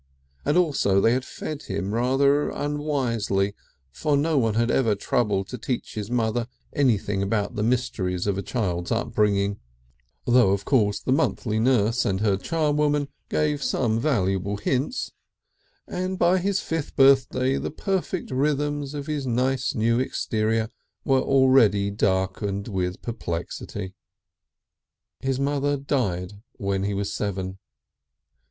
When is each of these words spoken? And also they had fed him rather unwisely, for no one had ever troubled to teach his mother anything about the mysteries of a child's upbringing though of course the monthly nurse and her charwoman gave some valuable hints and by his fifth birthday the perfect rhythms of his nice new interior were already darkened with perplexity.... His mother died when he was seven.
And 0.45 0.57
also 0.57 0.99
they 0.99 1.13
had 1.13 1.23
fed 1.23 1.61
him 1.65 1.93
rather 1.93 2.49
unwisely, 2.49 3.53
for 3.91 4.17
no 4.17 4.35
one 4.35 4.55
had 4.55 4.71
ever 4.71 4.95
troubled 4.95 5.47
to 5.49 5.59
teach 5.59 5.93
his 5.93 6.09
mother 6.09 6.47
anything 6.73 7.21
about 7.21 7.55
the 7.55 7.61
mysteries 7.61 8.25
of 8.25 8.35
a 8.35 8.41
child's 8.41 8.91
upbringing 8.91 9.59
though 10.25 10.53
of 10.53 10.65
course 10.65 10.99
the 10.99 11.11
monthly 11.11 11.59
nurse 11.59 12.03
and 12.03 12.19
her 12.21 12.35
charwoman 12.35 13.09
gave 13.29 13.61
some 13.61 13.99
valuable 13.99 14.57
hints 14.57 15.11
and 15.87 16.17
by 16.17 16.39
his 16.39 16.61
fifth 16.61 16.95
birthday 16.95 17.57
the 17.57 17.69
perfect 17.69 18.31
rhythms 18.31 18.95
of 18.95 19.05
his 19.05 19.27
nice 19.27 19.75
new 19.75 19.99
interior 19.99 20.69
were 21.05 21.21
already 21.21 21.91
darkened 21.91 22.67
with 22.67 23.03
perplexity.... 23.03 23.93
His 25.19 25.39
mother 25.39 25.77
died 25.77 26.41
when 26.57 26.85
he 26.85 26.95
was 26.95 27.13
seven. 27.13 27.59